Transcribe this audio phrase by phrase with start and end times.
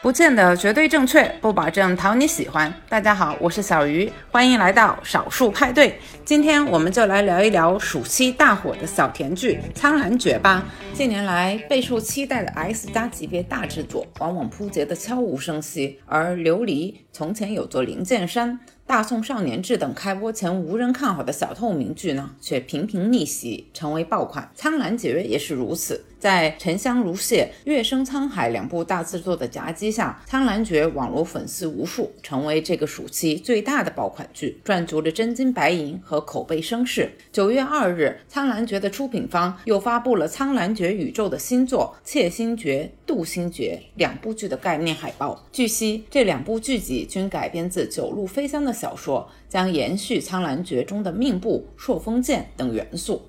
[0.00, 2.72] 不见得绝对正确，不保证讨你喜欢。
[2.88, 5.98] 大家好，我是小鱼，欢迎来到少数派对。
[6.24, 10.64] 今天我们就来聊一聊暑期大火的小甜剧《苍兰诀》吧。
[10.94, 18.60] 近年来备受期待的 S 加级别大制作，往往扑街的悄无声息，而《琉璃》从前有座灵剑山。
[18.86, 24.48] 大宋少年志等开播前无人看好的小透明剧呢，却频频逆袭，成为爆款。
[24.54, 37.12] 苍兰诀也是如此，在沉香如屑、月升沧海两部大制作的夹击下，苍兰诀网络粉丝无数，成为这个暑期最大的爆款剧，赚足了真金白银和口碑声势。
[37.30, 45.46] 九月二日，苍兰诀的出品方又发布了苍兰诀宇宙的新作《窃心诀》《渡心诀》两部剧的概念海报。
[45.52, 48.72] 据悉，这两部剧集均改编自九路飞香的。
[48.78, 53.20] 小说将延续《苍兰诀》中的命布、朔风剑等元素，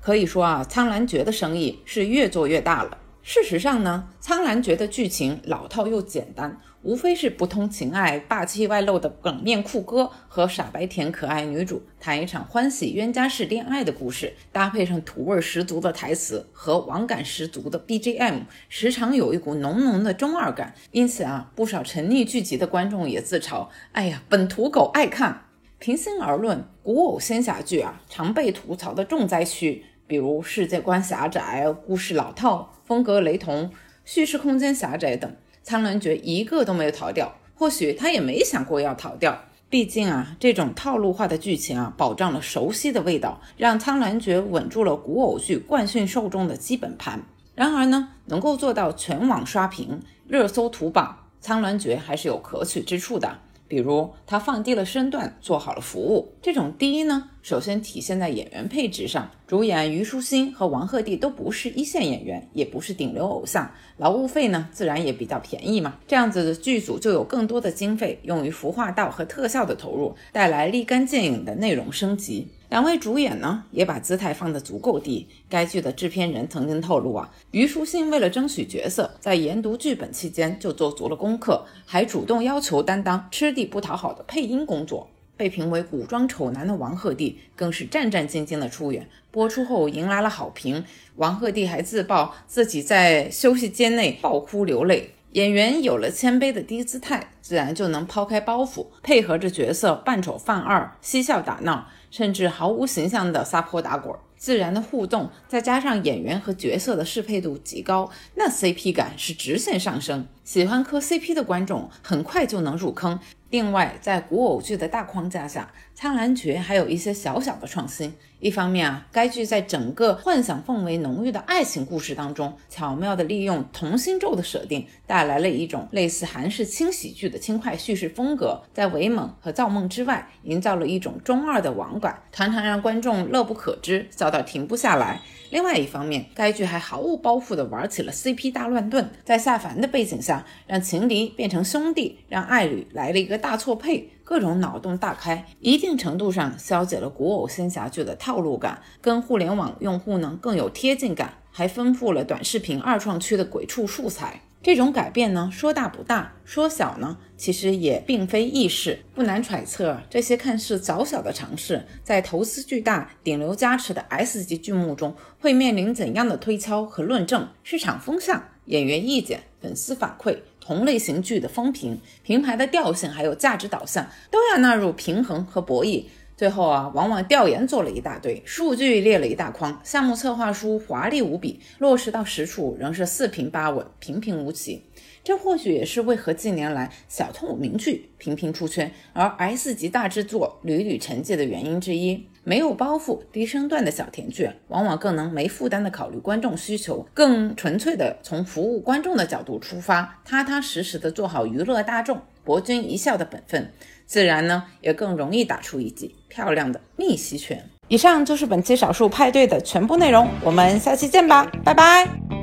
[0.00, 2.98] 可以说啊，《苍兰诀》的生意是越做越大了。
[3.22, 20.74] 事实上呢，《苍兰诀》的剧情老套又简单，无非是不通情爱、霸气外露的冷面酷哥和傻白甜可爱女主谈一场欢喜冤家式恋爱的故事，搭配上土味十足的台词和网感十足的 BGM，时常有一股浓浓的中二感。
[20.92, 25.44] 因此啊，不少沉溺剧集的观众也自嘲：“哎呀，本土狗爱看。”
[25.80, 33.70] 平心而论，古偶仙侠剧啊，常被吐槽的重灾区，比如世界观狭窄、故事老套、风格雷同、
[34.06, 35.30] 叙事空间狭窄等，
[35.62, 37.36] 苍兰诀一个都没有逃掉。
[37.54, 39.44] 或许他也没想过要逃掉。
[39.68, 47.22] 毕竟啊，这种套路化的剧情啊，保障了熟悉的味道，让《苍兰诀》稳住了古偶剧惯性受众的基本盘。
[47.54, 53.40] 然而呢，能够做到全网刷屏、热搜图榜，《苍兰诀》还是有可取之处的。
[53.66, 56.32] 比如，他放低了身段，做好了服务。
[56.40, 59.30] 这种低呢，首先体现在演员配置上。
[59.46, 65.96] 主演虞书欣和王鹤棣都不是一线演员，也不是顶流偶像，劳务费呢，自然也比较便宜嘛。
[66.06, 72.48] 这样子的剧组就有更多的经费用于服化道和特效的投入，带来立竿见影的内容升级。
[72.68, 75.26] 两位主演呢，也把姿态放得足够低。
[75.48, 85.08] 该剧的制片人曾经透露啊，虞书欣为了争取角色，在研读剧本期间就做足了功课，还主动要求担当吃力不讨好的配音工作。
[85.38, 90.84] 被评为古装丑男的王鹤棣更是战战兢兢的出演，播出后迎来了好评。
[91.16, 95.14] 王鹤棣还自曝自己在休息间内爆哭流泪。
[95.32, 101.86] 演员有了谦卑的低姿态，自然就能抛开包袱，配合着角色扮丑犯二，嬉笑打闹。
[102.10, 110.26] 甚至毫无形象的撒泼打滚，自然的互动，再加上演员和角色的适配度极高，那 CP 感是直线上升。
[110.48, 113.20] 喜欢磕 CP 的观众很快就能入坑。
[113.50, 118.14] 另外，在古偶剧的大框架下，《苍兰诀》还有一些小小的创新。
[118.40, 135.20] 一方面啊，该剧在整个幻想氛围浓郁的爱情故事当中，巧妙地利用同心咒的设定，带来了一种类似韩式轻喜剧的轻快叙事风格，在唯美和造梦之外，营造了一种中二的网感，常常让观众乐不可支，笑到停不下来。
[135.50, 154.42] 另外一方面，该剧还毫无包袱地玩起了 CP 大乱炖，在下凡的背景下，让情敌变成兄弟，让爱侣来了一个大错配，各种脑洞大开，一定程度上消解了古偶仙侠剧的套路感，跟互联网用户呢更有贴近感，还丰富了短视频二创区的鬼畜素材。
[154.60, 159.04] 这种改变呢，说大不大，说小呢，其实也并非易事。
[159.14, 167.48] 不难揣测，这些看似早小的尝试，在投资巨大、顶流加持的 S 级剧目中，会面临怎样的推敲和论证？
[167.62, 176.04] 市场风向、演员意见、粉丝反馈、同类型剧的风评、平台的调性，还有价值导向，都要纳入平衡和博弈。
[176.38, 184.84] 最后啊，往往调研做了一大堆，数据列了一大筐，项目策划书华丽无比，落实到实处仍是四平八稳、平平无奇。
[185.24, 192.28] 这或许也是为何近年来小透明剧频频出圈，而 S 级大制作屡屡沉寂的原因之一。
[192.44, 203.70] 没有包袱、低身段的小甜剧，往往更能没负担的考虑观众需求，更纯粹的从服务观众的角度出发，踏踏实实的做好娱乐大众、博君一笑的本分。
[204.08, 207.68] 自然呢，也更容易打出一记漂亮的逆袭拳。
[207.88, 212.37] 以上就是本期少数派对的全部内容，我们下期见吧，拜拜。